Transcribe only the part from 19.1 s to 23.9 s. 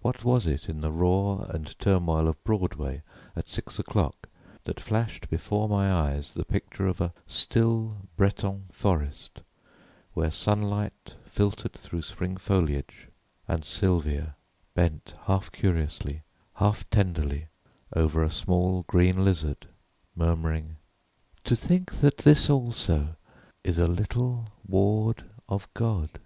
lizard, murmuring: "To think that this also is a